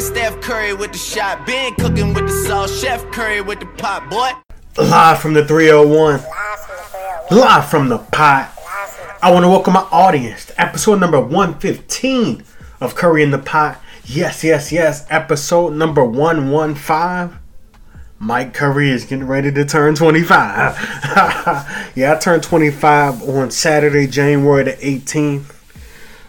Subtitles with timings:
[0.00, 3.66] Been Steph Curry with the shot, been cooking with the sauce, Chef Curry with the
[3.66, 4.30] pot, boy.
[4.82, 6.22] Live from the 301.
[7.30, 8.50] Live from the pot.
[9.22, 12.42] I want to welcome my audience to episode number 115
[12.80, 13.78] of Curry in the Pot.
[14.06, 15.04] Yes, yes, yes.
[15.10, 17.38] Episode number 115.
[18.18, 20.32] Mike Curry is getting ready to turn 25.
[21.94, 25.54] yeah, I turned 25 on Saturday, January the 18th.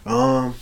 [0.05, 0.55] Um,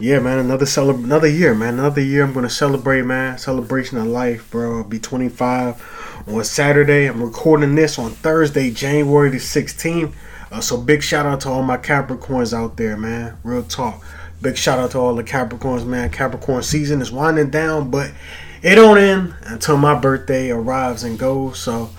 [0.00, 2.22] yeah, man, another celeb- another year, man, another year.
[2.22, 3.36] I'm gonna celebrate, man.
[3.36, 4.78] Celebration of life, bro.
[4.78, 7.06] I'll be 25 on Saturday.
[7.06, 10.14] I'm recording this on Thursday, January the 16th.
[10.52, 13.36] Uh, so big shout out to all my Capricorns out there, man.
[13.42, 14.04] Real talk.
[14.40, 16.10] Big shout out to all the Capricorns, man.
[16.10, 18.12] Capricorn season is winding down, but
[18.62, 21.58] it don't end until my birthday arrives and goes.
[21.58, 21.90] So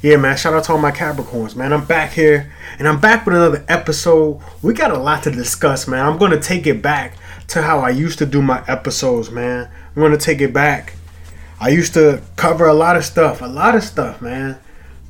[0.00, 1.72] yeah, man, shout out to all my Capricorns, man.
[1.72, 4.40] I'm back here and I'm back with another episode.
[4.62, 6.06] We got a lot to discuss, man.
[6.06, 7.14] I'm gonna take it back
[7.48, 9.68] to how I used to do my episodes, man.
[9.94, 10.94] I'm gonna take it back.
[11.60, 14.58] I used to cover a lot of stuff, a lot of stuff, man.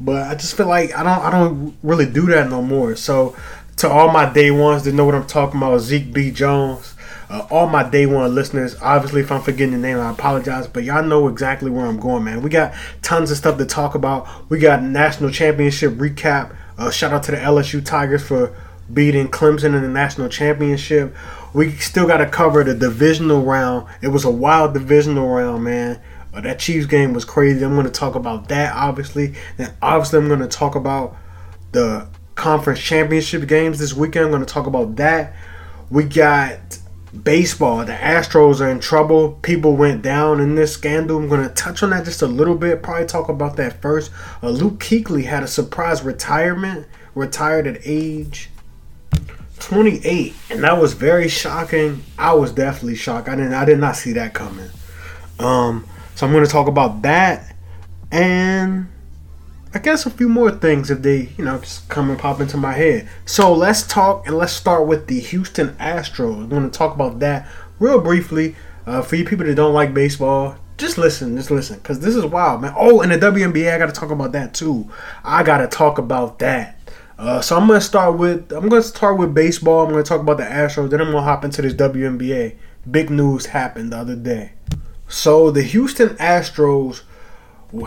[0.00, 2.96] But I just feel like I don't I don't really do that no more.
[2.96, 3.36] So
[3.78, 6.30] to all my day ones that know what I'm talking about, Zeke B.
[6.30, 6.94] Jones,
[7.30, 10.84] uh, all my day one listeners, obviously, if I'm forgetting the name, I apologize, but
[10.84, 12.42] y'all know exactly where I'm going, man.
[12.42, 12.72] We got
[13.02, 14.26] tons of stuff to talk about.
[14.48, 16.54] We got national championship recap.
[16.78, 18.56] Uh, shout out to the LSU Tigers for
[18.92, 21.14] beating Clemson in the national championship.
[21.58, 23.88] We still got to cover the divisional round.
[24.00, 26.00] It was a wild divisional round, man.
[26.32, 27.64] Uh, that Chiefs game was crazy.
[27.64, 29.34] I'm going to talk about that, obviously.
[29.56, 31.16] Then, obviously, I'm going to talk about
[31.72, 32.06] the
[32.36, 34.26] conference championship games this weekend.
[34.26, 35.34] I'm going to talk about that.
[35.90, 36.78] We got
[37.24, 37.84] baseball.
[37.84, 39.32] The Astros are in trouble.
[39.42, 41.18] People went down in this scandal.
[41.18, 42.84] I'm going to touch on that just a little bit.
[42.84, 44.12] Probably talk about that first.
[44.44, 46.86] Uh, Luke Kuechly had a surprise retirement.
[47.16, 48.48] Retired at age
[49.60, 52.02] 28, and that was very shocking.
[52.18, 53.28] I was definitely shocked.
[53.28, 53.54] I didn't.
[53.54, 54.70] I did not see that coming.
[55.38, 57.54] Um, so I'm going to talk about that,
[58.10, 58.88] and
[59.74, 62.56] I guess a few more things if they, you know, just come and pop into
[62.56, 63.08] my head.
[63.26, 66.42] So let's talk and let's start with the Houston Astros.
[66.42, 68.56] I'm going to talk about that real briefly.
[68.86, 72.24] Uh, for you people that don't like baseball, just listen, just listen, because this is
[72.24, 72.72] wild, man.
[72.74, 74.90] Oh, and the WNBA, I got to talk about that too.
[75.22, 76.77] I got to talk about that.
[77.18, 79.84] Uh, so I'm gonna start with I'm gonna start with baseball.
[79.84, 80.90] I'm gonna talk about the Astros.
[80.90, 82.56] Then I'm gonna hop into this WNBA.
[82.88, 84.52] Big news happened the other day.
[85.08, 87.02] So the Houston Astros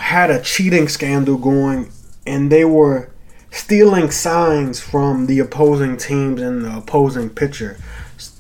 [0.01, 1.91] had a cheating scandal going,
[2.27, 3.11] and they were
[3.51, 7.77] stealing signs from the opposing teams and the opposing pitcher,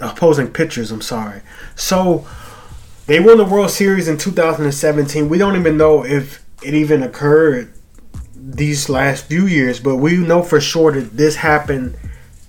[0.01, 0.91] opposing pitchers.
[0.91, 1.41] I'm sorry.
[1.75, 2.27] So
[3.05, 5.29] they won the World Series in 2017.
[5.29, 7.73] We don't even know if it even occurred
[8.43, 11.95] these last few years, but we know for sure that this happened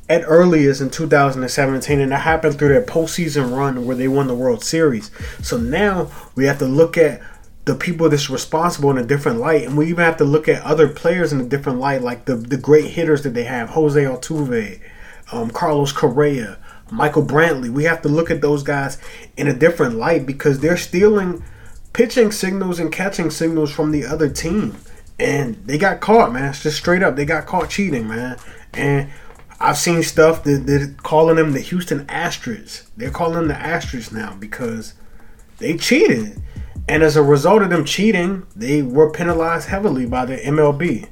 [0.09, 4.35] at earliest in 2017, and it happened through their postseason run where they won the
[4.35, 5.11] World Series.
[5.43, 7.21] So now we have to look at
[7.65, 10.63] the people that's responsible in a different light, and we even have to look at
[10.63, 14.03] other players in a different light, like the the great hitters that they have: Jose
[14.03, 14.81] Altuve,
[15.31, 16.59] um, Carlos Correa,
[16.91, 17.71] Michael Brantley.
[17.71, 18.99] We have to look at those guys
[19.37, 21.45] in a different light because they're stealing
[21.93, 24.75] pitching signals and catching signals from the other team
[25.19, 26.50] and they got caught, man.
[26.50, 28.39] It's just straight up, they got caught cheating, man.
[28.73, 29.11] And
[29.61, 32.89] I've seen stuff that they're calling them the Houston Astros.
[32.97, 34.95] They're calling them the Astros now because
[35.59, 36.43] they cheated,
[36.89, 41.09] and as a result of them cheating, they were penalized heavily by the MLB.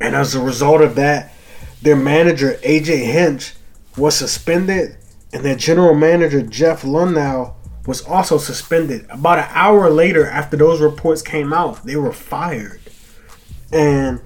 [0.00, 1.32] And as a result of that,
[1.80, 3.54] their manager AJ Hinch
[3.96, 4.98] was suspended,
[5.32, 7.54] and their general manager Jeff Luhnow
[7.86, 9.06] was also suspended.
[9.08, 12.80] About an hour later, after those reports came out, they were fired
[13.72, 14.20] and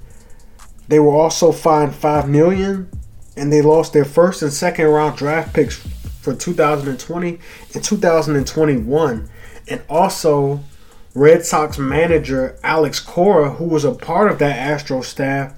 [0.88, 2.90] they were also fined five million,
[3.36, 5.76] and they lost their first and second round draft picks
[6.20, 7.38] for 2020
[7.74, 9.30] and 2021,
[9.68, 10.60] and also
[11.14, 15.54] Red Sox manager Alex Cora, who was a part of that Astro staff,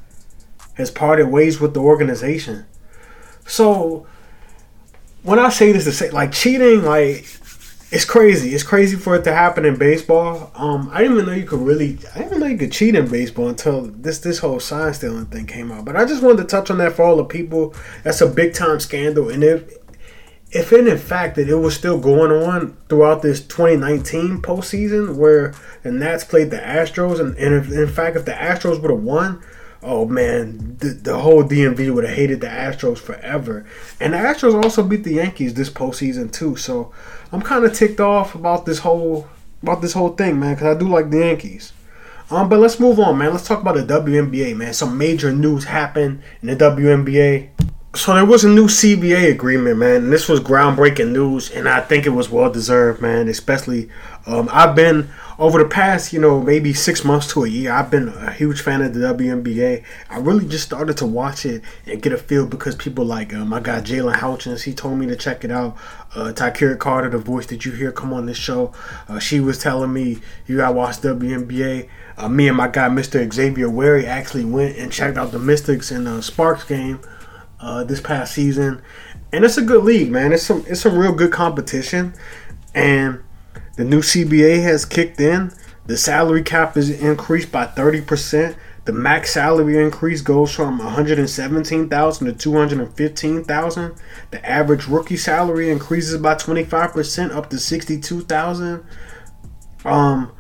[0.74, 2.66] has parted ways with the organization.
[3.46, 4.06] So
[5.22, 7.26] when I say this to say like cheating, like
[7.90, 8.54] it's crazy.
[8.54, 10.52] It's crazy for it to happen in baseball.
[10.54, 11.98] Um, I didn't even know you could really.
[12.14, 15.26] I didn't even know you could cheat in baseball until this this whole sign stealing
[15.26, 15.84] thing came out.
[15.84, 17.74] But I just wanted to touch on that for all the people.
[18.04, 19.76] That's a big time scandal, and if
[20.52, 25.92] if in fact that it was still going on throughout this 2019 postseason where the
[25.92, 29.42] Nats played the Astros, and, and if in fact if the Astros would have won,
[29.82, 33.66] oh man, the, the whole DMV would have hated the Astros forever.
[33.98, 36.56] And the Astros also beat the Yankees this postseason too.
[36.56, 36.92] So
[37.32, 39.28] I'm kind of ticked off about this whole
[39.62, 41.72] about this whole thing, man, because I do like the Yankees.
[42.30, 43.32] Um, but let's move on, man.
[43.32, 44.72] Let's talk about the WNBA, man.
[44.72, 47.48] Some major news happened in the WNBA.
[47.92, 50.04] So there was a new CBA agreement, man.
[50.04, 53.26] And this was groundbreaking news, and I think it was well deserved, man.
[53.26, 53.88] Especially,
[54.26, 55.10] um, I've been
[55.40, 57.72] over the past, you know, maybe six months to a year.
[57.72, 59.82] I've been a huge fan of the WNBA.
[60.08, 63.44] I really just started to watch it and get a feel because people like uh,
[63.44, 65.76] my guy Jalen Houchins, he told me to check it out.
[66.14, 68.72] Uh, Tykeria Carter, the voice that you hear come on this show,
[69.08, 71.88] uh, she was telling me you gotta watch WNBA.
[72.16, 73.32] Uh, me and my guy Mr.
[73.32, 77.00] Xavier Wary actually went and checked out the Mystics and the Sparks game
[77.60, 78.82] uh, this past season,
[79.32, 80.32] and it's a good league, man.
[80.32, 82.14] It's some it's some real good competition,
[82.74, 83.22] and
[83.76, 85.52] the new CBA has kicked in.
[85.86, 88.56] The salary cap is increased by thirty percent.
[88.86, 93.94] The max salary increase goes from 117,000 to 215,000.
[94.30, 98.84] The average rookie salary increases by 25% up to 62,000.
[99.84, 100.32] Um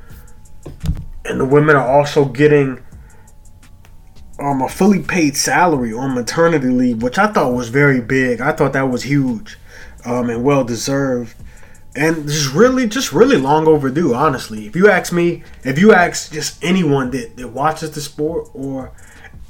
[1.24, 2.82] and the women are also getting
[4.40, 8.40] um, a fully paid salary on maternity leave, which I thought was very big.
[8.40, 9.58] I thought that was huge
[10.04, 11.34] um, and well deserved.
[11.94, 14.66] And just really, just really long overdue, honestly.
[14.66, 18.92] If you ask me, if you ask just anyone that, that watches the sport or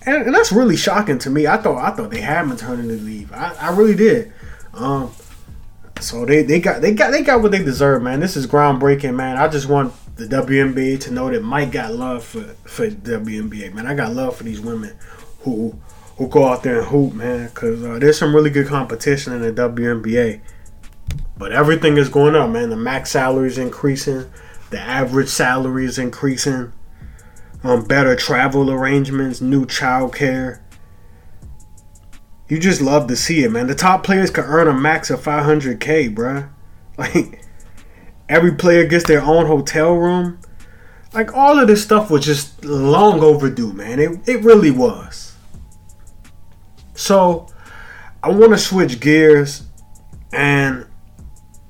[0.07, 1.47] and, and that's really shocking to me.
[1.47, 3.33] I thought I thought they had maternity leave.
[3.33, 4.33] I, I really did.
[4.73, 5.13] Um,
[6.01, 8.21] so they, they got they got they got what they deserve, man.
[8.21, 9.37] This is groundbreaking, man.
[9.37, 13.87] I just want the WNBA to know that Mike got love for for WNBA, man.
[13.87, 14.94] I got love for these women
[15.40, 15.75] who
[16.17, 19.40] who go out there and hoop, man, because uh, there's some really good competition in
[19.40, 20.40] the WNBA.
[21.38, 22.69] But everything is going up, man.
[22.69, 24.31] The max salary is increasing,
[24.69, 26.72] the average salary is increasing.
[27.62, 30.61] Um, better travel arrangements, new childcare.
[32.49, 33.67] You just love to see it, man.
[33.67, 36.50] The top players can earn a max of 500k, bruh.
[36.99, 37.40] Like
[38.31, 40.38] Every player gets their own hotel room.
[41.12, 43.99] Like all of this stuff was just long overdue, man.
[43.99, 45.35] It, it really was.
[46.94, 47.49] So
[48.23, 49.65] I want to switch gears
[50.32, 50.87] and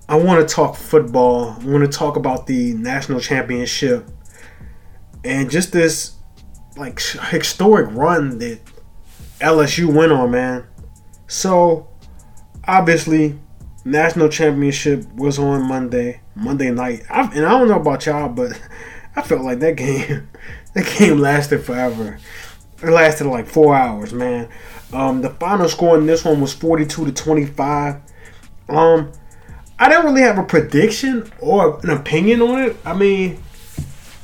[0.06, 1.56] I want to talk football.
[1.58, 4.06] I want to talk about the national championship
[5.24, 6.16] and just this
[6.76, 8.60] like historic run that
[9.40, 10.66] LSU went on, man.
[11.26, 11.88] So
[12.68, 13.38] obviously
[13.84, 17.04] national championship was on Monday, Monday night.
[17.10, 18.60] I, and I don't know about y'all, but
[19.16, 20.28] I felt like that game,
[20.74, 22.18] that game lasted forever.
[22.82, 24.48] It lasted like four hours, man.
[24.92, 27.96] Um, the final score in this one was 42 to 25.
[28.68, 29.12] Um,
[29.78, 32.76] I didn't really have a prediction or an opinion on it.
[32.84, 33.42] I mean,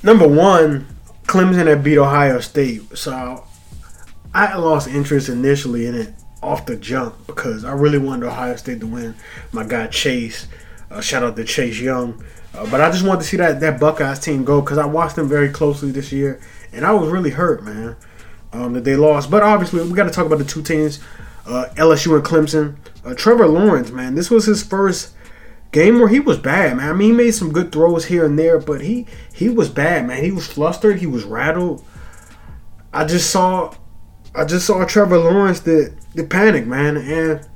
[0.03, 0.87] number one,
[1.25, 3.45] Clemson had beat Ohio State, so
[4.35, 6.15] I lost interest initially in it
[6.47, 9.15] off the jump because I really wanted Ohio State to win.
[9.53, 10.47] My guy Chase,
[10.91, 12.25] uh, shout out to Chase Young.
[12.55, 15.17] Uh, but I just wanted to see that that Buckeyes team go because I watched
[15.17, 16.41] them very closely this year,
[16.73, 17.97] and I was really hurt, man,
[18.53, 19.31] um, that they lost.
[19.31, 21.01] But obviously, we got to talk about the two teams,
[21.47, 22.77] uh, LSU and Clemson.
[23.05, 25.15] Uh, Trevor Lawrence, man, this was his first
[25.73, 26.89] game where he was bad, man.
[26.89, 30.07] I mean, he made some good throws here and there, but he he was bad,
[30.07, 30.25] man.
[30.25, 31.85] He was flustered, he was rattled.
[32.93, 33.75] I just saw
[34.35, 37.47] I just saw Trevor Lawrence that the panic, man, and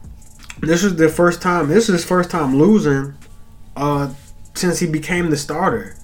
[0.60, 1.68] this is the first time.
[1.68, 3.14] This is his first time losing
[3.74, 4.12] uh,
[4.54, 5.96] since he became the starter.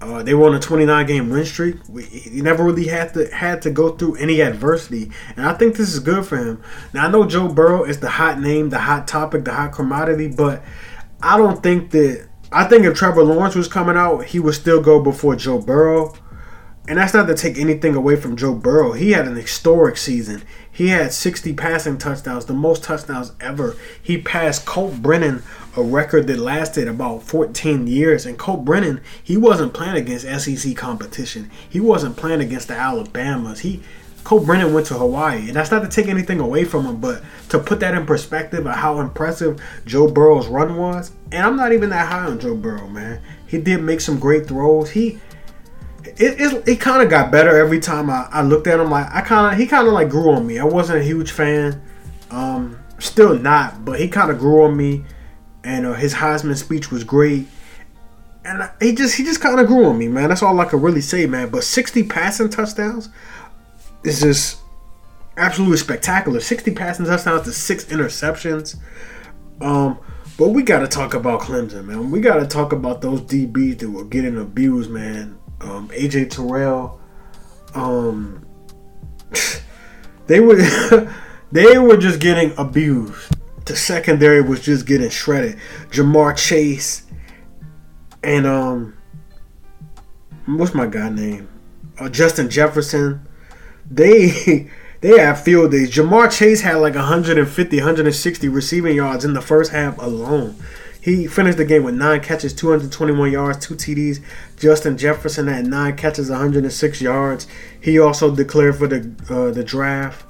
[0.00, 1.76] Uh, they were on a 29 game win streak.
[1.88, 5.76] We, he never really had to had to go through any adversity, and I think
[5.76, 6.62] this is good for him.
[6.94, 10.28] Now I know Joe Burrow is the hot name, the hot topic, the hot commodity,
[10.28, 10.62] but
[11.22, 12.28] I don't think that.
[12.52, 16.14] I think if Trevor Lawrence was coming out, he would still go before Joe Burrow.
[16.88, 18.92] And that's not to take anything away from Joe Burrow.
[18.92, 20.42] He had an historic season.
[20.70, 23.76] He had 60 passing touchdowns, the most touchdowns ever.
[24.00, 25.42] He passed Colt Brennan,
[25.76, 28.24] a record that lasted about 14 years.
[28.24, 31.50] And Colt Brennan, he wasn't playing against SEC competition.
[31.68, 33.60] He wasn't playing against the Alabamas.
[33.60, 33.82] He
[34.26, 37.22] Colt Brennan went to Hawaii, and that's not to take anything away from him, but
[37.48, 41.12] to put that in perspective of how impressive Joe Burrow's run was.
[41.30, 43.22] And I'm not even that high on Joe Burrow, man.
[43.46, 44.90] He did make some great throws.
[44.90, 45.20] He
[46.06, 48.90] it, it, it kind of got better every time I, I looked at him.
[48.90, 50.58] Like I kind of he kind of like grew on me.
[50.58, 51.82] I wasn't a huge fan,
[52.30, 55.04] um, still not, but he kind of grew on me.
[55.64, 57.46] And uh, his Heisman speech was great,
[58.44, 60.28] and he just he just kind of grew on me, man.
[60.28, 61.48] That's all I could really say, man.
[61.48, 63.08] But 60 passing touchdowns
[64.04, 64.60] is just
[65.36, 66.40] absolutely spectacular.
[66.40, 68.76] 60 passing touchdowns to six interceptions.
[69.60, 69.98] Um,
[70.38, 72.10] but we got to talk about Clemson, man.
[72.10, 77.00] We got to talk about those DBs that were getting abused, man um, AJ Terrell,
[77.74, 78.44] um,
[80.26, 80.56] they were
[81.52, 83.34] they were just getting abused.
[83.64, 85.58] The secondary was just getting shredded.
[85.90, 87.06] Ja'Marr Chase
[88.26, 88.96] and um,
[90.46, 91.48] what's my guy name?
[91.98, 93.26] Uh, Justin Jefferson.
[93.88, 94.68] They
[95.00, 95.92] they have field days.
[95.92, 100.56] Ja'Marr Chase had like 150, 160 receiving yards in the first half alone.
[101.06, 104.20] He finished the game with nine catches, 221 yards, two TDs.
[104.56, 107.46] Justin Jefferson had nine catches, 106 yards.
[107.80, 110.26] He also declared for the uh, the draft.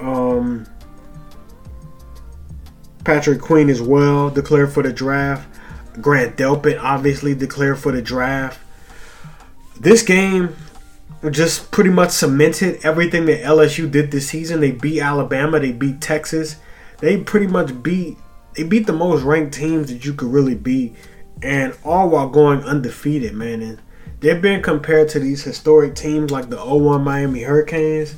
[0.00, 0.66] Um,
[3.04, 5.48] Patrick Queen as well declared for the draft.
[5.98, 8.60] Grant Delpit obviously declared for the draft.
[9.80, 10.54] This game
[11.30, 14.60] just pretty much cemented everything that LSU did this season.
[14.60, 16.56] They beat Alabama, they beat Texas.
[16.98, 18.18] They pretty much beat
[18.58, 20.96] they beat the most ranked teams that you could really beat,
[21.40, 23.62] and all while going undefeated, man.
[23.62, 23.80] And
[24.18, 28.16] they've been compared to these historic teams like the 01 Miami Hurricanes.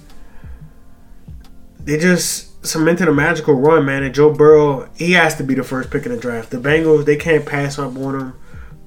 [1.81, 4.03] They just cemented a magical run, man.
[4.03, 6.49] And Joe Burrow, he has to be the first pick in the draft.
[6.49, 8.35] The Bengals, they can't pass up on him.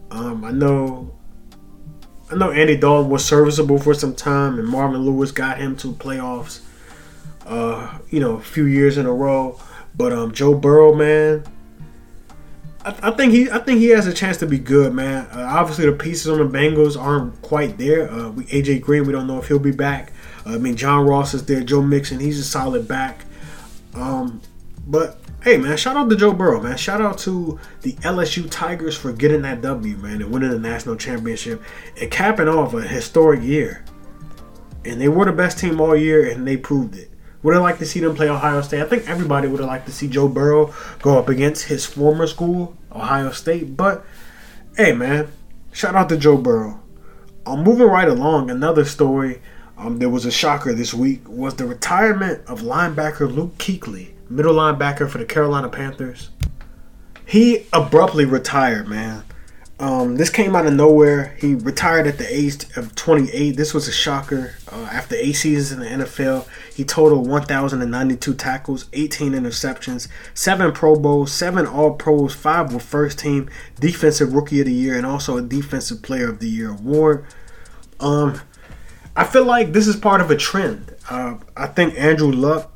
[0.10, 1.14] Um, I know
[2.32, 5.94] I know Andy Dalton was serviceable for some time, and Marvin Lewis got him to
[5.94, 6.62] playoffs.
[7.46, 9.60] Uh, you know, a few years in a row.
[9.96, 11.44] But um, Joe Burrow, man,
[12.84, 15.28] I, I, think he, I think he has a chance to be good, man.
[15.28, 18.12] Uh, obviously, the pieces on the Bengals aren't quite there.
[18.12, 20.12] Uh, we, AJ Green, we don't know if he'll be back.
[20.46, 21.62] Uh, I mean, John Ross is there.
[21.62, 23.26] Joe Mixon, he's a solid back.
[23.94, 24.42] Um,
[24.88, 26.78] but hey, man, shout out to Joe Burrow, man.
[26.78, 30.96] Shout out to the LSU Tigers for getting that W, man, and winning the national
[30.96, 31.62] championship
[32.02, 33.86] and capping off a historic year.
[34.84, 37.13] And they were the best team all year, and they proved it.
[37.44, 38.82] Would I like to see them play Ohio State?
[38.82, 42.26] I think everybody would have liked to see Joe Burrow go up against his former
[42.26, 43.76] school, Ohio State.
[43.76, 44.06] But
[44.78, 45.30] hey, man,
[45.74, 46.82] shout out to Joe Burrow.
[47.46, 48.50] I'm moving right along.
[48.50, 49.42] Another story.
[49.78, 54.54] Um, there was a shocker this week was the retirement of linebacker Luke Kuechly, middle
[54.56, 56.30] linebacker for the Carolina Panthers.
[57.26, 59.24] He abruptly retired, man.
[59.84, 61.36] Um, this came out of nowhere.
[61.42, 63.58] He retired at the age of 28.
[63.58, 64.56] This was a shocker.
[64.72, 70.96] Uh, after eight seasons in the NFL, he totaled 1,092 tackles, 18 interceptions, seven Pro
[70.96, 75.36] Bowls, seven All Pros, five were first team Defensive Rookie of the Year, and also
[75.36, 77.26] a Defensive Player of the Year award.
[78.00, 78.40] Um,
[79.18, 80.96] I feel like this is part of a trend.
[81.10, 82.74] Uh, I think Andrew Luck,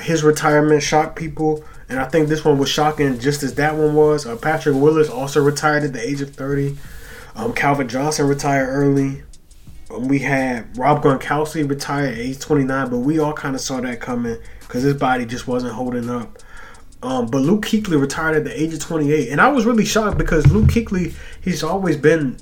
[0.00, 3.94] his retirement shocked people and I think this one was shocking just as that one
[3.94, 4.26] was.
[4.26, 6.76] Uh, Patrick Willis also retired at the age of 30.
[7.36, 9.22] Um, Calvin Johnson retired early.
[9.90, 13.80] Um, we had Rob Gronkowski retired at age 29, but we all kind of saw
[13.80, 16.38] that coming because his body just wasn't holding up.
[17.02, 20.16] Um, but Luke Kuechly retired at the age of 28, and I was really shocked
[20.16, 22.38] because Luke Kuechly, he's always been,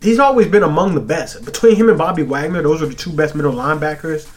[0.00, 1.44] he's always been among the best.
[1.44, 4.32] Between him and Bobby Wagner, those are the two best middle linebackers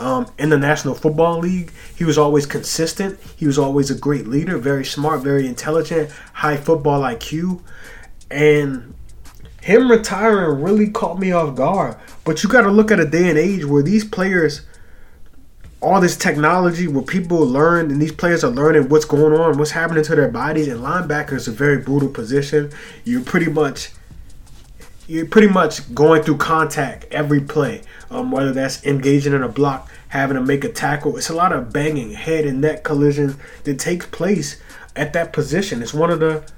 [0.00, 1.70] um, in the National Football League.
[1.94, 3.20] He was always consistent.
[3.36, 7.60] He was always a great leader, very smart, very intelligent, high football IQ.
[8.30, 8.94] And
[9.60, 11.96] him retiring really caught me off guard.
[12.24, 14.62] But you got to look at a day and age where these players,
[15.82, 19.72] all this technology, where people learn and these players are learning what's going on, what's
[19.72, 20.68] happening to their bodies.
[20.68, 22.72] And linebacker is a very brutal position.
[23.04, 23.90] You're pretty much
[25.10, 29.90] you're pretty much going through contact every play, um, whether that's engaging in a block,
[30.08, 31.16] having to make a tackle.
[31.16, 34.62] It's a lot of banging, head and neck collisions that takes place
[34.94, 35.82] at that position.
[35.82, 36.48] It's one of the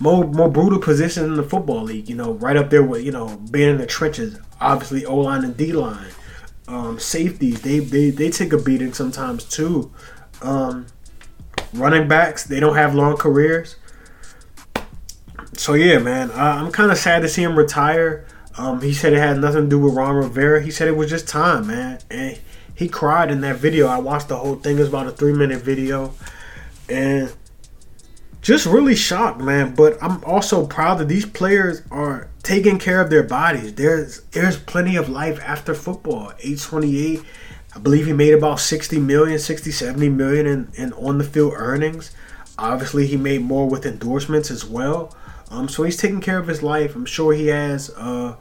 [0.00, 2.08] more more brutal positions in the football league.
[2.08, 4.38] You know, right up there with you know being in the trenches.
[4.58, 6.08] Obviously, O line and D line,
[6.66, 7.60] um, safeties.
[7.60, 9.92] They they they take a beating sometimes too.
[10.40, 10.86] Um,
[11.74, 12.44] running backs.
[12.44, 13.76] They don't have long careers
[15.58, 18.26] so yeah, man, uh, I'm kind of sad to see him retire.
[18.56, 20.62] Um, he said it had nothing to do with Ron Rivera.
[20.62, 22.38] He said it was just time, man, and
[22.74, 23.86] he cried in that video.
[23.86, 24.78] I watched the whole thing.
[24.78, 26.14] It's about a three minute video,
[26.88, 27.32] and
[28.40, 29.74] just really shocked, man.
[29.74, 33.74] But I'm also proud that these players are taking care of their bodies.
[33.74, 36.32] There's there's plenty of life after football.
[36.38, 37.22] 828,
[37.74, 41.54] I believe he made about 60 million, 60, 70 million in, in on the field
[41.56, 42.12] earnings.
[42.58, 45.14] Obviously, he made more with endorsements as well.
[45.50, 46.94] Um, so he's taking care of his life.
[46.94, 47.90] I'm sure he has.
[47.90, 48.36] Uh,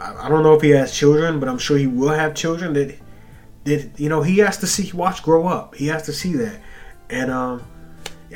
[0.00, 2.96] I don't know if he has children, but I'm sure he will have children that
[3.64, 5.74] that you know he has to see watch grow up.
[5.74, 6.60] He has to see that,
[7.10, 7.62] and um,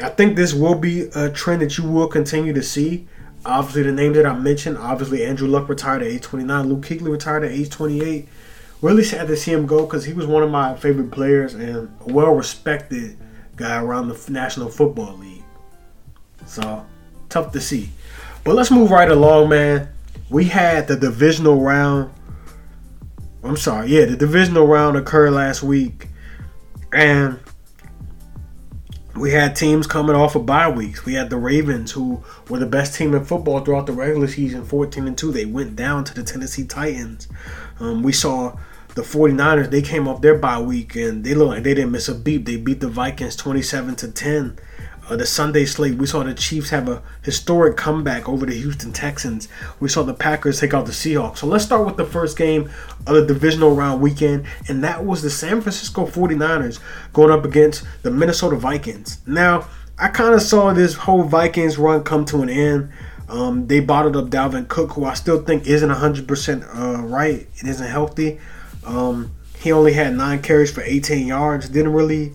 [0.02, 3.08] I think this will be a trend that you will continue to see.
[3.44, 6.68] Obviously, the name that I mentioned, obviously Andrew Luck retired at age 29.
[6.68, 8.28] Luke Kuechly retired at age 28.
[8.82, 11.88] Really sad to see him go because he was one of my favorite players and
[12.00, 13.16] a well-respected
[13.54, 15.44] guy around the National Football League.
[16.46, 16.84] So
[17.28, 17.90] tough to see.
[18.44, 19.88] But let's move right along, man.
[20.30, 22.12] We had the divisional round.
[23.42, 26.08] I'm sorry, yeah, the divisional round occurred last week,
[26.92, 27.38] and
[29.14, 31.04] we had teams coming off of bye weeks.
[31.04, 34.64] We had the Ravens, who were the best team in football throughout the regular season,
[34.64, 35.32] 14 and 2.
[35.32, 37.28] They went down to the Tennessee Titans.
[37.78, 38.56] Um, we saw
[38.96, 42.08] the 49ers, they came off their bye week and they look like they didn't miss
[42.08, 42.46] a beat.
[42.46, 44.58] They beat the Vikings 27 to 10.
[45.08, 48.92] Uh, the Sunday slate, we saw the Chiefs have a historic comeback over the Houston
[48.92, 49.48] Texans.
[49.78, 51.38] We saw the Packers take out the Seahawks.
[51.38, 52.70] So let's start with the first game
[53.06, 56.80] of the divisional round weekend, and that was the San Francisco 49ers
[57.12, 59.20] going up against the Minnesota Vikings.
[59.26, 62.90] Now, I kind of saw this whole Vikings run come to an end.
[63.28, 67.48] Um, they bottled up Dalvin Cook, who I still think isn't 100% uh, right.
[67.56, 68.40] It isn't healthy.
[68.84, 71.68] Um, he only had nine carries for 18 yards.
[71.68, 72.34] Didn't really,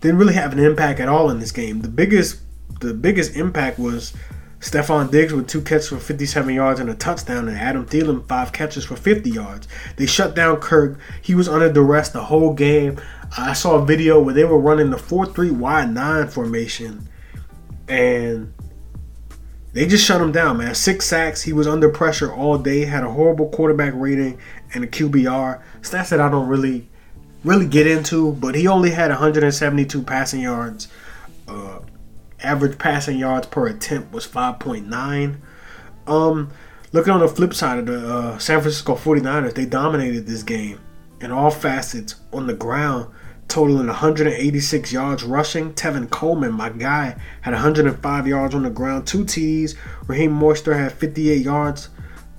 [0.00, 1.82] didn't really have an impact at all in this game.
[1.82, 2.40] The biggest,
[2.80, 4.12] the biggest impact was
[4.60, 8.52] Stefon Diggs with two catches for 57 yards and a touchdown, and Adam Thielen five
[8.52, 9.66] catches for 50 yards.
[9.96, 10.98] They shut down Kirk.
[11.22, 13.00] He was under duress the whole game.
[13.36, 17.08] I saw a video where they were running the 4-3 wide nine formation,
[17.88, 18.52] and
[19.72, 20.74] they just shut him down, man.
[20.74, 21.42] Six sacks.
[21.42, 22.84] He was under pressure all day.
[22.84, 24.38] Had a horrible quarterback rating
[24.74, 25.62] and a QBR.
[25.80, 26.88] Stats that I don't really,
[27.44, 28.32] really get into.
[28.32, 30.88] But he only had 172 passing yards.
[31.48, 31.80] Uh,
[32.42, 35.36] average passing yards per attempt was 5.9.
[36.06, 36.50] Um,
[36.92, 40.80] looking on the flip side of the uh, San Francisco 49ers, they dominated this game
[41.20, 43.12] in all facets on the ground
[43.50, 45.74] totaling 186 yards rushing.
[45.74, 49.76] Tevin Coleman, my guy, had 105 yards on the ground, two TDs.
[50.06, 51.90] Raheem Mostert had 58 yards.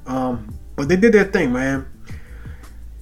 [0.08, 1.86] Um, but they did their thing, man.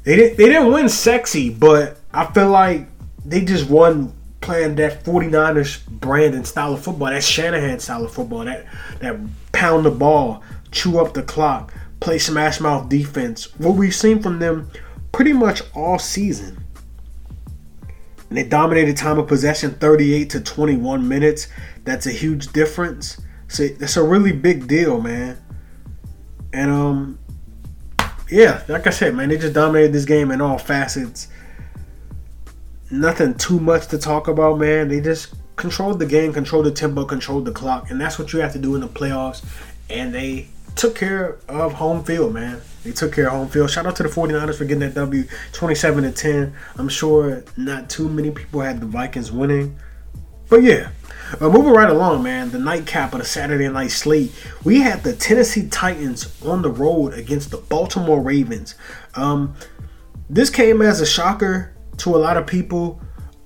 [0.03, 2.87] They didn't they didn't win sexy, but I feel like
[3.25, 8.13] they just won playing that 49ers brand and style of football, that Shanahan style of
[8.13, 8.65] football, that
[8.99, 9.19] that
[9.51, 13.53] pound the ball, chew up the clock, play smash mouth defense.
[13.59, 14.71] What we've seen from them
[15.11, 16.63] pretty much all season
[18.29, 21.47] and they dominated time of possession 38 to 21 minutes.
[21.83, 23.19] That's a huge difference.
[23.47, 25.41] So that's a really big deal, man.
[26.53, 27.19] And um
[28.29, 31.27] yeah, like I said, man, they just dominated this game in all facets.
[32.91, 34.88] Nothing too much to talk about, man.
[34.88, 38.39] They just controlled the game, controlled the tempo, controlled the clock, and that's what you
[38.39, 39.43] have to do in the playoffs.
[39.89, 42.62] And they took care of home field, man.
[42.83, 43.69] They took care of home field.
[43.69, 46.53] Shout out to the 49ers for getting that W 27 to 10.
[46.77, 49.77] I'm sure not too many people had the Vikings winning.
[50.49, 50.89] But yeah,
[51.39, 52.49] uh, moving right along, man.
[52.49, 54.31] The nightcap of the Saturday night slate.
[54.63, 58.75] We had the Tennessee Titans on the road against the Baltimore Ravens.
[59.15, 59.55] Um,
[60.29, 62.99] this came as a shocker to a lot of people.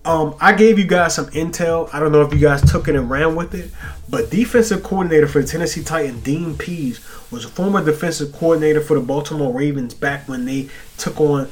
[0.05, 1.89] Um, I gave you guys some intel.
[1.93, 3.71] I don't know if you guys took it and ran with it,
[4.09, 6.99] but defensive coordinator for the Tennessee Titans, Dean Pees,
[7.31, 11.49] was a former defensive coordinator for the Baltimore Ravens back when they took on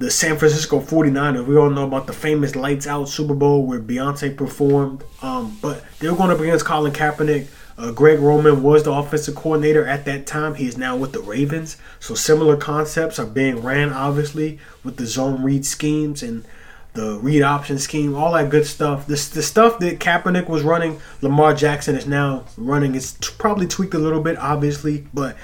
[0.00, 1.46] the San Francisco 49ers.
[1.46, 5.04] We all know about the famous Lights Out Super Bowl where Beyonce performed.
[5.22, 7.46] Um, but they were going up against Colin Kaepernick.
[7.78, 10.54] Uh, Greg Roman was the offensive coordinator at that time.
[10.54, 11.76] He is now with the Ravens.
[12.00, 16.44] So similar concepts are being ran, obviously, with the zone read schemes and–
[16.92, 19.06] the read option scheme, all that good stuff.
[19.06, 22.94] This the stuff that Kaepernick was running, Lamar Jackson is now running.
[22.94, 25.36] It's t- probably tweaked a little bit, obviously, but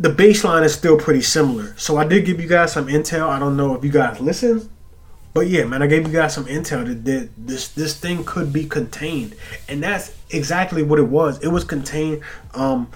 [0.00, 1.74] the baseline is still pretty similar.
[1.76, 3.28] So I did give you guys some intel.
[3.28, 4.70] I don't know if you guys listen,
[5.34, 8.50] but yeah, man, I gave you guys some intel that, that this this thing could
[8.50, 9.36] be contained,
[9.68, 11.38] and that's exactly what it was.
[11.42, 12.22] It was contained.
[12.54, 12.88] Um,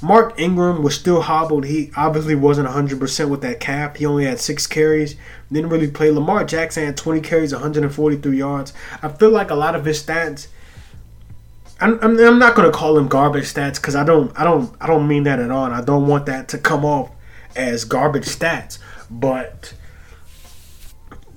[0.00, 1.64] Mark Ingram was still hobbled.
[1.64, 3.96] He obviously wasn't 100% with that cap.
[3.98, 5.14] He only had six carries.
[5.50, 6.10] Didn't really play.
[6.10, 8.72] Lamar Jackson had 20 carries, 143 yards.
[9.00, 10.48] I feel like a lot of his stats.
[11.82, 15.08] I'm, I'm, not gonna call them garbage stats because I don't I don't I don't
[15.08, 15.64] mean that at all.
[15.64, 17.10] And I don't want that to come off
[17.56, 18.78] as garbage stats.
[19.10, 19.74] But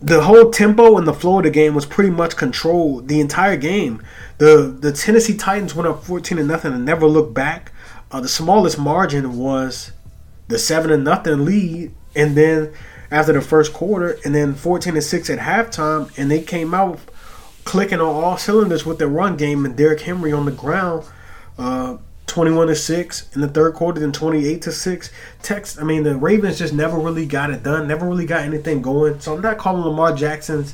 [0.02, 3.58] the whole tempo and the flow of the game was pretty much controlled the entire
[3.58, 4.04] game.
[4.38, 7.72] The the Tennessee Titans went up 14 to nothing and never looked back.
[8.12, 9.92] Uh, the smallest margin was
[10.48, 12.72] the seven to nothing lead, and then
[13.10, 17.00] after the first quarter, and then fourteen to six at halftime, and they came out
[17.66, 21.06] clicking on all cylinders with their run game and Derrick Henry on the ground.
[21.58, 21.98] Uh,
[22.28, 25.12] 21 to 6 in the third quarter, then 28 to 6.
[25.42, 28.82] Tex, I mean, the Ravens just never really got it done, never really got anything
[28.82, 29.20] going.
[29.20, 30.74] So I'm not calling Lamar Jackson's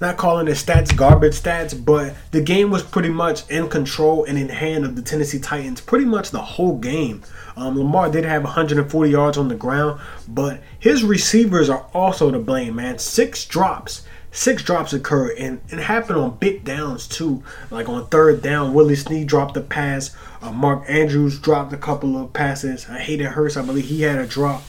[0.00, 4.38] not calling his stats garbage stats, but the game was pretty much in control and
[4.38, 7.22] in hand of the Tennessee Titans pretty much the whole game.
[7.56, 12.38] Um, Lamar did have 140 yards on the ground, but his receivers are also to
[12.38, 12.98] blame, man.
[12.98, 14.02] Six drops.
[14.32, 17.42] Six drops occurred and it happened on big downs too.
[17.70, 20.14] Like on third down, Willie Snead dropped the pass.
[20.40, 22.86] Uh, Mark Andrews dropped a couple of passes.
[22.88, 24.62] I Hayden Hurst, I believe he had a drop.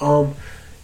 [0.00, 0.34] Um,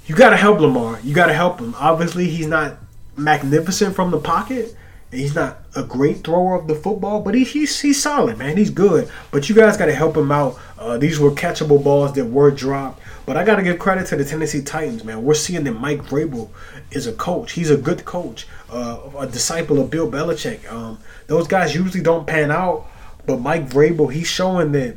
[0.06, 1.00] you got to help Lamar.
[1.02, 1.74] You got to help him.
[1.78, 2.78] Obviously, he's not
[3.16, 4.76] magnificent from the pocket.
[5.11, 8.57] He's not a great thrower of the football, but he, he's he's solid, man.
[8.57, 9.11] He's good.
[9.33, 12.51] But you guys got to help him out Uh, these were catchable balls that were
[12.51, 13.01] dropped.
[13.27, 15.23] But I got to give credit to the Tennessee Titans, man.
[15.23, 16.49] We're seeing that Mike Vrabel
[16.90, 17.53] is a coach.
[17.53, 20.70] He's a good coach, uh, a disciple of Bill Belichick.
[20.73, 22.87] Um, those guys usually don't pan out,
[23.27, 24.96] but Mike Vrabel, he's showing that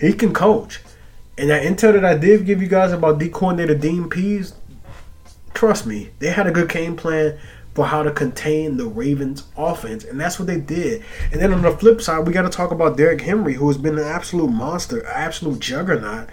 [0.00, 0.80] he can coach.
[1.38, 4.54] And that intel that I did give you guys about D coordinator Dean Pees,
[5.54, 7.38] trust me, they had a good game plan
[7.76, 10.02] for how to contain the Ravens offense.
[10.02, 11.04] And that's what they did.
[11.30, 13.76] And then on the flip side, we got to talk about Derrick Henry, who has
[13.76, 16.30] been an absolute monster, absolute juggernaut.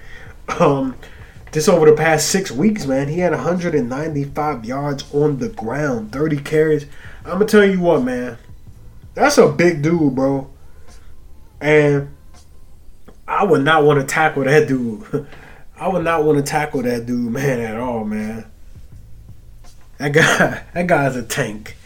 [0.47, 0.95] Um,
[1.51, 6.37] just over the past six weeks, man, he had 195 yards on the ground, 30
[6.37, 6.85] carries.
[7.25, 8.37] I'm gonna tell you what, man,
[9.13, 10.49] that's a big dude, bro.
[11.59, 12.15] And
[13.27, 15.27] I would not want to tackle that dude.
[15.77, 18.45] I would not want to tackle that dude, man, at all, man.
[20.03, 21.77] That guy, that guy's a tank.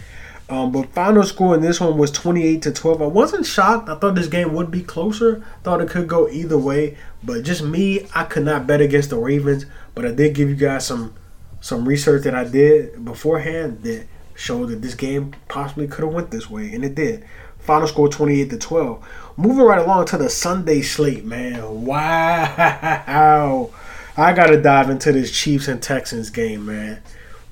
[0.50, 3.02] Um, but final score in this one was 28 to 12.
[3.02, 3.90] I wasn't shocked.
[3.90, 5.46] I thought this game would be closer.
[5.64, 6.98] Thought it could go either way.
[7.24, 9.66] But just me, I could not bet against the Ravens.
[9.94, 11.14] But I did give you guys some
[11.60, 16.32] some research that I did beforehand that showed that this game possibly could have went
[16.32, 17.24] this way, and it did.
[17.60, 19.08] Final score 28 to 12.
[19.38, 21.86] Moving right along to the Sunday slate, man.
[21.86, 23.70] Wow.
[24.18, 27.02] I got to dive into this Chiefs and Texans game, man.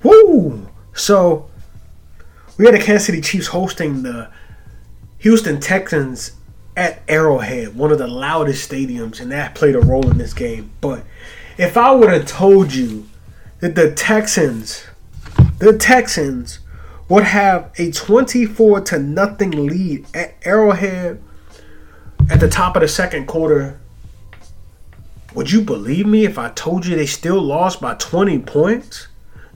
[0.05, 0.67] Woo!
[0.93, 1.49] So,
[2.57, 4.29] we had the Kansas City Chiefs hosting the
[5.17, 6.33] Houston Texans
[6.77, 10.69] at Arrowhead, one of the loudest stadiums, and that played a role in this game.
[10.79, 11.03] But
[11.57, 13.07] if I would have told you
[13.61, 14.85] that the Texans,
[15.57, 16.59] the Texans
[17.09, 21.19] would have a 24 to nothing lead at Arrowhead
[22.29, 23.79] at the top of the second quarter,
[25.33, 29.07] would you believe me if I told you they still lost by 20 points?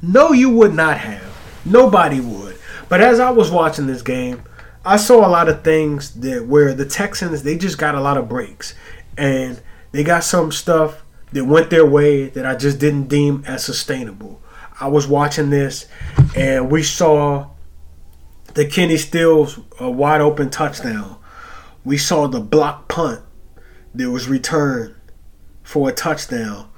[0.02, 1.36] No, you would not have.
[1.66, 2.58] Nobody would.
[2.88, 4.44] But as I was watching this game,
[4.86, 8.18] I saw a lot of things that where the Texans they just got a lot
[8.18, 8.74] of breaks
[9.18, 13.64] and they got some stuff that went their way that I just didn't deem as
[13.64, 14.42] sustainable.
[14.80, 15.88] I was watching this
[16.36, 17.50] and we saw
[18.54, 21.18] the Kenny Stills a wide open touchdown.
[21.84, 23.22] We saw the block punt
[23.94, 24.96] that was returned
[25.62, 26.70] for a touchdown.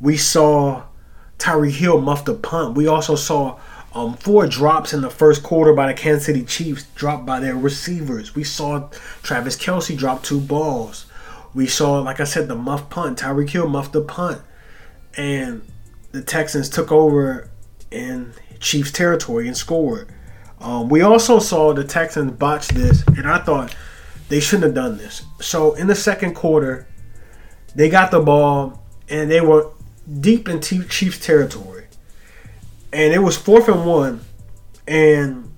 [0.00, 0.84] We saw
[1.38, 2.76] Tyreek Hill muffed the punt.
[2.76, 3.58] We also saw
[3.94, 7.56] um, four drops in the first quarter by the Kansas City Chiefs dropped by their
[7.56, 8.34] receivers.
[8.34, 8.88] We saw
[9.22, 11.06] Travis Kelce drop two balls.
[11.54, 13.18] We saw, like I said, the muff punt.
[13.18, 14.42] Tyreek Hill muffed the punt.
[15.16, 15.62] And
[16.10, 17.48] the Texans took over
[17.90, 20.12] in Chiefs territory and scored.
[20.60, 23.76] Um, we also saw the Texans botch this, and I thought
[24.28, 25.22] they shouldn't have done this.
[25.40, 26.88] So in the second quarter,
[27.74, 29.70] they got the ball and they were
[30.20, 31.86] deep in Chiefs territory,
[32.92, 34.20] and it was fourth and one,
[34.86, 35.50] and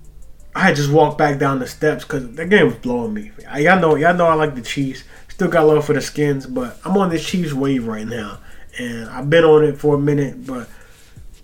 [0.55, 3.31] I had just walked back down the steps because the game was blowing me.
[3.59, 5.05] Y'all know, y'all know I like the Chiefs.
[5.29, 8.39] Still got love for the Skins, but I'm on the Chiefs wave right now,
[8.79, 10.69] and I've been on it for a minute, but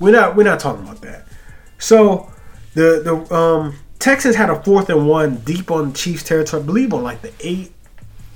[0.01, 1.27] we're not we're not talking about that.
[1.79, 2.33] So
[2.75, 6.95] the the um, Texans had a fourth and one deep on Chiefs territory, I believe
[6.95, 7.73] on like the eight.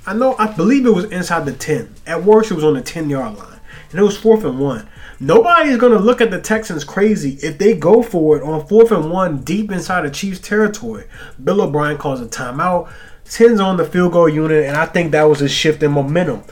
[0.05, 1.93] I know I believe it was inside the ten.
[2.05, 3.56] At worst, it was on the ten yard line,
[3.91, 4.87] and it was fourth and one.
[5.19, 8.91] Nobody is gonna look at the Texans crazy if they go for it on fourth
[8.91, 11.05] and one deep inside the Chiefs territory.
[11.43, 12.91] Bill O'Brien calls a timeout,
[13.23, 16.43] sends on the field goal unit, and I think that was a shift in momentum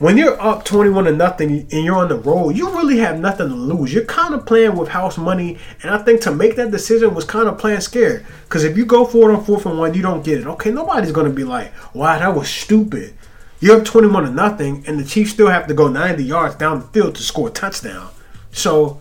[0.00, 3.50] when you're up 21 to nothing and you're on the road, you really have nothing
[3.50, 3.92] to lose.
[3.92, 7.26] You're kind of playing with house money, and I think to make that decision was
[7.26, 8.24] kind of playing scared.
[8.44, 10.46] Because if you go for it on fourth and one, you don't get it.
[10.46, 13.14] Okay, nobody's going to be like, wow, that was stupid.
[13.60, 16.80] You're up 21 to nothing, and the Chiefs still have to go 90 yards down
[16.80, 18.10] the field to score a touchdown.
[18.52, 19.00] So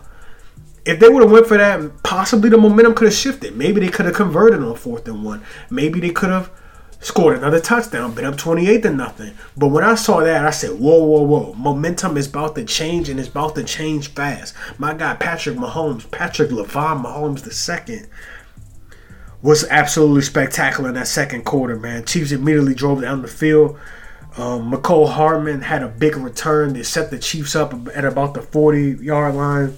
[0.86, 3.56] if they would have went for that, possibly the momentum could have shifted.
[3.56, 5.44] Maybe they could have converted on fourth and one.
[5.70, 6.52] Maybe they could have
[7.00, 9.34] scored another touchdown, been up 28 to nothing.
[9.56, 11.54] But when I saw that, I said, whoa, whoa, whoa.
[11.54, 14.54] Momentum is about to change and it's about to change fast.
[14.78, 18.02] My guy, Patrick Mahomes, Patrick LaVon Mahomes II,
[19.42, 22.04] was absolutely spectacular in that second quarter, man.
[22.04, 23.80] Chiefs immediately drove down the field.
[24.38, 26.74] Um, Mecole Hardman had a big return.
[26.74, 29.76] They set the Chiefs up at about the 40 yard line.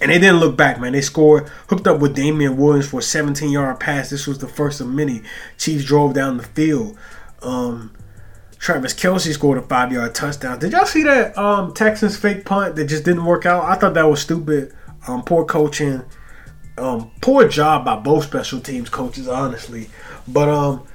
[0.00, 0.92] And they didn't look back, man.
[0.92, 4.10] They scored, hooked up with Damien Williams for a 17 yard pass.
[4.10, 5.22] This was the first of many.
[5.58, 6.96] Chiefs drove down the field.
[7.42, 7.92] Um,
[8.58, 10.58] Travis Kelce scored a five yard touchdown.
[10.58, 13.64] Did y'all see that um, Texans fake punt that just didn't work out?
[13.64, 14.72] I thought that was stupid.
[15.06, 16.02] Um, poor coaching.
[16.78, 19.90] Um, poor job by both special teams coaches, honestly.
[20.28, 20.86] But um,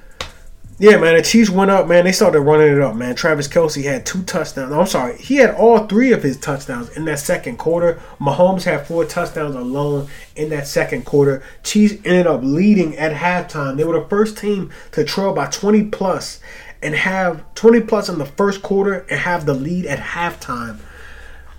[0.80, 2.04] yeah, man, the Chiefs went up, man.
[2.04, 3.16] They started running it up, man.
[3.16, 4.72] Travis Kelce had two touchdowns.
[4.72, 8.00] I'm sorry, he had all three of his touchdowns in that second quarter.
[8.20, 11.42] Mahomes had four touchdowns alone in that second quarter.
[11.64, 13.76] Chiefs ended up leading at halftime.
[13.76, 16.40] They were the first team to trail by 20 plus
[16.80, 20.78] and have 20 plus in the first quarter and have the lead at halftime.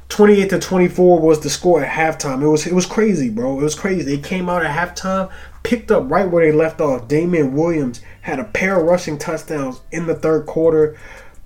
[0.09, 2.41] 28 to 24 was the score at halftime.
[2.41, 3.59] It was it was crazy, bro.
[3.59, 4.01] It was crazy.
[4.03, 5.31] They came out at halftime,
[5.63, 7.07] picked up right where they left off.
[7.07, 10.97] Damien Williams had a pair of rushing touchdowns in the third quarter.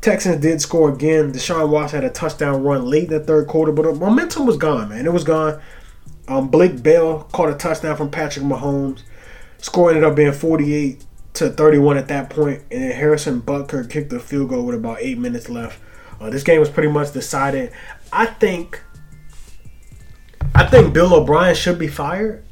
[0.02, 1.32] Texans did score again.
[1.32, 4.58] Deshaun Watson had a touchdown run late in the third quarter, but the momentum was
[4.58, 5.06] gone, man.
[5.06, 5.62] It was gone.
[6.28, 9.02] Um, Blake Bell caught a touchdown from Patrick Mahomes.
[9.60, 11.04] Score ended up being 48
[11.36, 14.98] to 31 at that point, and then Harrison Butker kicked the field goal with about
[15.00, 15.80] eight minutes left.
[16.20, 17.72] Uh, this game was pretty much decided.
[18.12, 18.82] I think,
[20.54, 22.46] I think Bill O'Brien should be fired,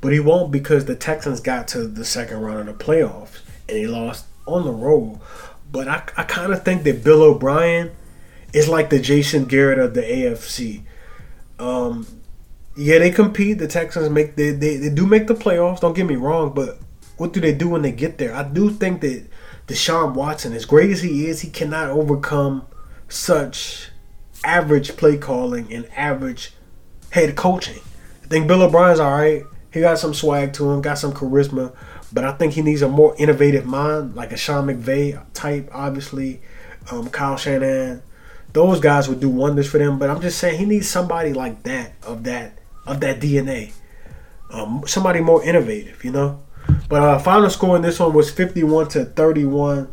[0.00, 3.78] but he won't because the Texans got to the second round of the playoffs and
[3.78, 5.20] he lost on the road.
[5.70, 7.90] But I, I kind of think that Bill O'Brien
[8.52, 10.82] is like the Jason Garrett of the AFC.
[11.58, 12.06] Um,
[12.76, 13.58] yeah, they compete.
[13.58, 15.80] The Texans make they, they, they do make the playoffs.
[15.80, 16.78] Don't get me wrong, but
[17.16, 18.34] what do they do when they get there?
[18.34, 19.26] I do think that
[19.66, 22.66] Deshaun Watson, as great as he is, he cannot overcome
[23.08, 23.90] such
[24.44, 26.54] average play calling and average
[27.10, 27.80] head coaching.
[28.22, 29.42] I think Bill O'Brien's all right.
[29.78, 31.72] He got some swag to him, got some charisma,
[32.12, 36.40] but I think he needs a more innovative mind, like a Sean McVay type, obviously.
[36.90, 38.02] Um, Kyle Shanahan,
[38.52, 40.00] those guys would do wonders for them.
[40.00, 43.70] But I'm just saying he needs somebody like that of that of that DNA,
[44.50, 46.42] um, somebody more innovative, you know.
[46.88, 49.92] But uh, final score in this one was 51 to 31.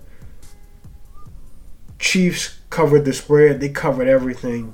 [2.00, 3.60] Chiefs covered the spread.
[3.62, 4.74] They covered everything.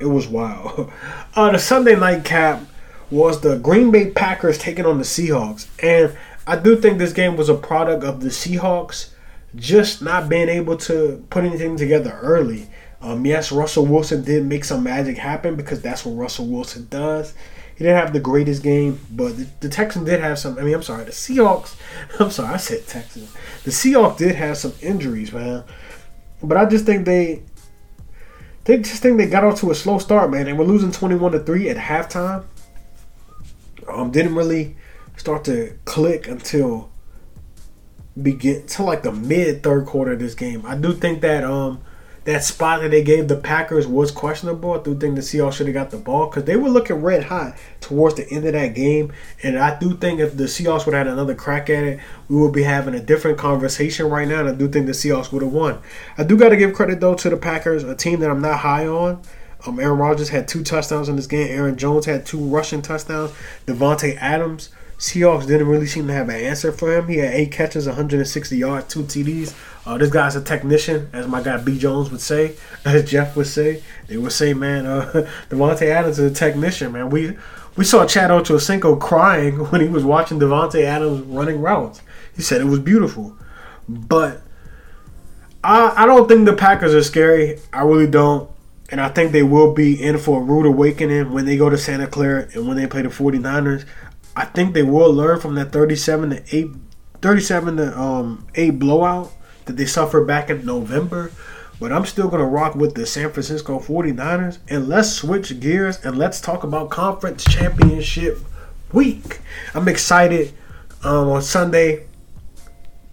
[0.00, 0.92] It was wild.
[1.34, 2.62] Uh, the Sunday night cap
[3.10, 5.68] was the Green Bay Packers taking on the Seahawks.
[5.82, 6.16] And
[6.46, 9.10] I do think this game was a product of the Seahawks
[9.54, 12.68] just not being able to put anything together early.
[13.00, 17.34] Um, yes, Russell Wilson did make some magic happen because that's what Russell Wilson does.
[17.76, 20.58] He didn't have the greatest game, but the, the Texans did have some.
[20.58, 21.76] I mean, I'm sorry, the Seahawks.
[22.18, 23.32] I'm sorry, I said Texans.
[23.64, 25.62] The Seahawks did have some injuries, man.
[26.42, 27.42] But I just think they
[28.64, 30.46] they just think they got off to a slow start, man.
[30.46, 32.44] They were losing 21 to 3 at halftime.
[33.88, 34.76] Um, didn't really
[35.16, 36.90] start to click until
[38.20, 40.64] begin to like the mid third quarter of this game.
[40.64, 41.80] I do think that um
[42.24, 44.72] that spot that they gave the Packers was questionable.
[44.72, 47.22] I do think the Seahawks should have got the ball because they were looking red
[47.22, 49.12] hot towards the end of that game.
[49.44, 52.36] And I do think if the Seahawks would have had another crack at it, we
[52.36, 54.40] would be having a different conversation right now.
[54.40, 55.78] And I do think the Seahawks would have won.
[56.18, 58.58] I do got to give credit though to the Packers, a team that I'm not
[58.58, 59.22] high on.
[59.66, 61.48] Um, Aaron Rodgers had two touchdowns in this game.
[61.50, 63.32] Aaron Jones had two rushing touchdowns.
[63.66, 67.08] Davante Adams Seahawks didn't really seem to have an answer for him.
[67.08, 69.54] He had eight catches, 160 yards, two TDs.
[69.84, 73.46] Uh, this guy's a technician, as my guy B Jones would say, as Jeff would
[73.46, 73.82] say.
[74.06, 77.10] They would say, man, uh, Davante Adams is a technician, man.
[77.10, 77.36] We
[77.76, 82.00] we saw Chad Ochocinco crying when he was watching Davante Adams running routes.
[82.34, 83.36] He said it was beautiful,
[83.86, 84.40] but
[85.62, 87.58] I I don't think the Packers are scary.
[87.70, 88.50] I really don't.
[88.90, 91.78] And I think they will be in for a rude awakening when they go to
[91.78, 93.84] Santa Clara and when they play the 49ers.
[94.36, 96.70] I think they will learn from that 37 to 8
[97.22, 99.32] 37 to um 8 blowout
[99.64, 101.32] that they suffered back in November.
[101.78, 104.58] But I'm still going to rock with the San Francisco 49ers.
[104.68, 108.38] And let's switch gears and let's talk about conference championship
[108.92, 109.40] week.
[109.74, 110.54] I'm excited.
[111.02, 112.05] Um, on Sunday,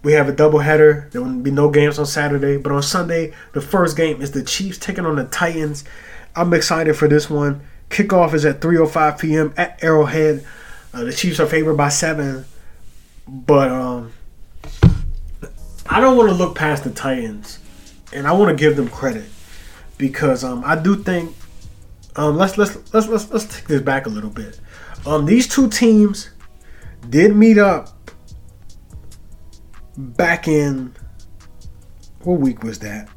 [0.04, 1.10] we have a doubleheader.
[1.10, 2.58] There will be no games on Saturday.
[2.58, 5.84] But on Sunday, the first game is the Chiefs taking on the Titans.
[6.36, 7.62] I'm excited for this one.
[7.88, 9.54] Kickoff is at 3.05 p.m.
[9.56, 10.44] at Arrowhead.
[10.92, 12.44] Uh, the Chiefs are favored by seven,
[13.26, 14.12] but um,
[15.86, 17.58] I don't want to look past the Titans,
[18.12, 19.24] and I want to give them credit
[19.98, 21.34] because um, I do think
[22.16, 24.60] um, let's let's let's let's let's take this back a little bit.
[25.04, 26.30] Um, these two teams
[27.10, 27.93] did meet up
[29.96, 30.94] back in
[32.22, 33.08] what week was that?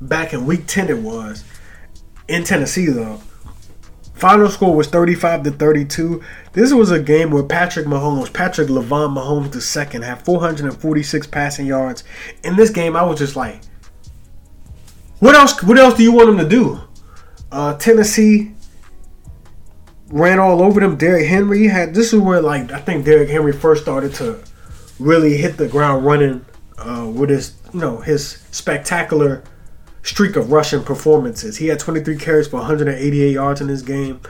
[0.00, 1.44] Back in week ten, it was
[2.28, 3.20] in Tennessee though.
[4.14, 6.22] Final score was 35 to 32.
[6.52, 12.04] This was a game where Patrick Mahomes, Patrick Lavon Mahomes II, had 446 passing yards.
[12.44, 13.62] In this game, I was just like,
[15.20, 15.62] what else?
[15.62, 16.80] What else do you want him to do?
[17.50, 18.52] Uh, Tennessee
[20.10, 20.96] ran all over them.
[20.96, 21.94] Derrick Henry had.
[21.94, 24.42] This is where like I think Derrick Henry first started to
[25.00, 26.44] really hit the ground running
[26.78, 29.42] uh, with his, you know, his spectacular
[30.02, 31.56] streak of rushing performances.
[31.56, 34.20] He had 23 carries for 188 yards in this game.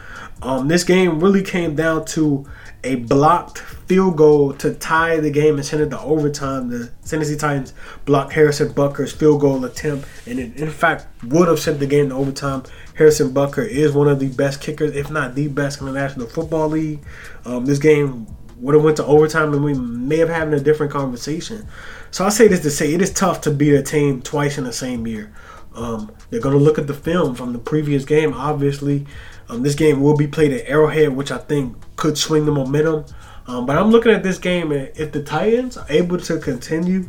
[0.43, 2.47] Um, this game really came down to
[2.83, 6.71] a blocked field goal to tie the game and send it to overtime.
[6.71, 7.75] The Tennessee Titans
[8.07, 12.09] blocked Harrison Butker's field goal attempt, and it, in fact would have sent the game
[12.09, 12.63] to overtime.
[12.95, 16.27] Harrison Butker is one of the best kickers, if not the best, in the National
[16.27, 17.01] Football League.
[17.45, 18.27] Um, this game
[18.61, 21.67] would have went to overtime and we may have had a different conversation.
[22.11, 24.65] So I say this to say it is tough to beat a team twice in
[24.65, 25.33] the same year.
[25.75, 28.35] Um, they're going to look at the film from the previous game.
[28.35, 29.07] Obviously,
[29.49, 33.05] um, this game will be played at Arrowhead, which I think could swing the momentum.
[33.47, 37.09] Um, but I'm looking at this game, and if the Titans are able to continue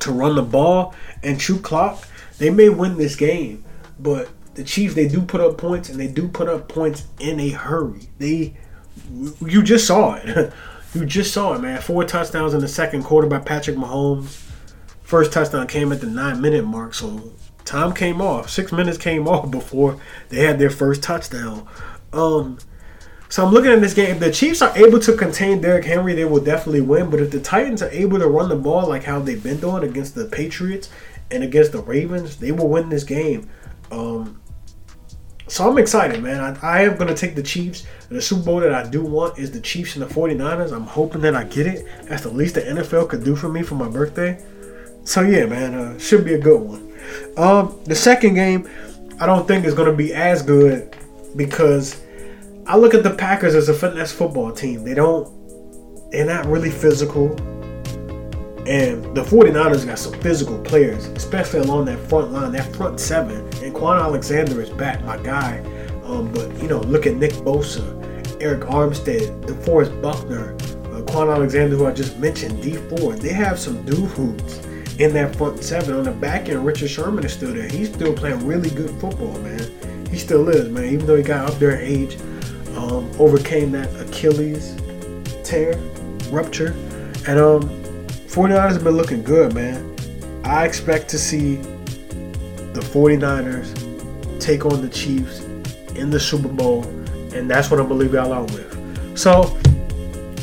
[0.00, 2.06] to run the ball and chew clock,
[2.38, 3.64] they may win this game.
[3.98, 7.38] But the Chiefs, they do put up points, and they do put up points in
[7.40, 8.08] a hurry.
[8.18, 8.54] They,
[9.40, 10.52] you just saw it.
[10.94, 11.80] you just saw it, man.
[11.80, 14.48] Four touchdowns in the second quarter by Patrick Mahomes.
[15.02, 17.32] First touchdown came at the nine minute mark, so
[17.64, 18.50] time came off.
[18.50, 21.66] Six minutes came off before they had their first touchdown.
[22.12, 22.58] Um,
[23.28, 24.10] so I'm looking at this game.
[24.10, 27.08] If the Chiefs are able to contain Derrick Henry, they will definitely win.
[27.08, 29.84] But if the Titans are able to run the ball like how they've been doing
[29.84, 30.90] against the Patriots
[31.30, 33.48] and against the Ravens, they will win this game.
[33.90, 34.41] Um,
[35.52, 36.40] so I'm excited, man.
[36.40, 37.84] I, I am going to take the Chiefs.
[38.08, 40.72] The Super Bowl that I do want is the Chiefs and the 49ers.
[40.72, 41.84] I'm hoping that I get it.
[42.04, 44.42] That's the least the NFL could do for me for my birthday.
[45.04, 46.98] So yeah, man, uh, should be a good one.
[47.36, 48.66] Um, the second game,
[49.20, 50.96] I don't think is going to be as good
[51.36, 52.00] because
[52.66, 54.84] I look at the Packers as a finesse football team.
[54.84, 57.30] They don't, they're not really physical.
[58.66, 63.51] And the 49ers got some physical players, especially along that front line, that front seven.
[63.62, 65.58] And Kwon Alexander is back, my guy.
[66.04, 67.82] Um, but, you know, look at Nick Bosa,
[68.40, 70.54] Arik Armstead, DeForest Buckner,
[70.92, 73.18] uh, Kwon Alexander, who I just mentioned, Dee Ford.
[73.18, 74.66] They have some dudes
[74.98, 75.94] in that front seven.
[75.94, 77.68] On the back end, Richard Sherman is still there.
[77.68, 79.70] He's still playing really good football, man.
[80.10, 80.86] He still is, man.
[80.86, 82.16] Even though he got up there in age,
[82.76, 84.76] um, overcame that Achilles
[85.44, 85.76] tear,
[86.30, 86.72] rupture.
[87.28, 87.62] And um,
[88.26, 89.88] 49ers have been looking good, man.
[90.44, 91.60] I expect to see
[92.72, 95.40] the 49ers take on the Chiefs
[95.94, 96.84] in the Super Bowl,
[97.34, 99.18] and that's what I believe y'all out with.
[99.18, 99.42] So,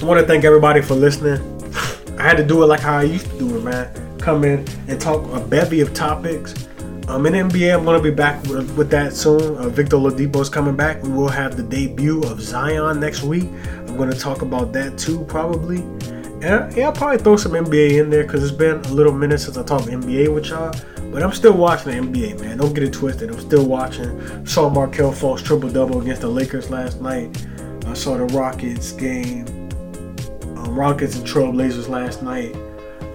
[0.01, 1.41] I want to thank everybody for listening.
[2.19, 4.65] I had to do it like how I used to do it, man come in
[4.87, 6.53] and talk a bevy of topics.
[7.07, 9.57] Um, in NBA, I'm going to be back with, with that soon.
[9.57, 11.01] Uh, Victor Oladipo is coming back.
[11.01, 13.45] We will have the debut of Zion next week.
[13.87, 15.81] I'm going to talk about that too, probably.
[16.41, 19.39] And yeah, I'll probably throw some NBA in there because it's been a little minute
[19.39, 20.73] since I talked NBA with y'all.
[21.11, 22.57] But I'm still watching the NBA, man.
[22.57, 23.31] Don't get it twisted.
[23.31, 24.45] I'm still watching.
[24.45, 27.45] Saw Markelle Fultz triple double against the Lakers last night.
[27.87, 29.45] I saw the Rockets game.
[30.57, 32.55] Um, Rockets and Trailblazers last night.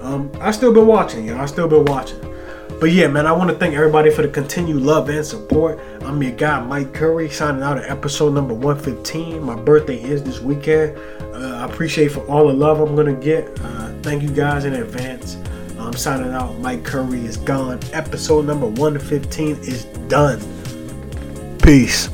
[0.00, 2.20] Um, I still been watching, you know, I still been watching.
[2.80, 5.78] But yeah, man, I want to thank everybody for the continued love and support.
[6.02, 9.42] I'm your guy, Mike Curry, signing out at episode number 115.
[9.42, 10.98] My birthday is this weekend.
[11.33, 13.48] Uh, I appreciate for all the love I'm gonna get.
[13.61, 15.37] Uh, thank you guys in advance.
[15.94, 16.59] I'm signing out.
[16.59, 17.78] Mike Curry is gone.
[17.92, 20.40] Episode number 115 is done.
[21.62, 22.09] Peace.